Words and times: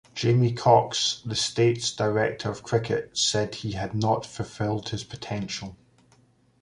Jamie 0.15 0.53
Cox, 0.53 1.21
the 1.27 1.35
state's 1.35 1.91
director 1.95 2.49
of 2.49 2.63
cricket, 2.63 3.15
said 3.15 3.53
he 3.53 3.73
had 3.73 3.93
not 3.93 4.25
fulfilled 4.25 4.89
his 4.89 5.03
potential. 5.03 5.77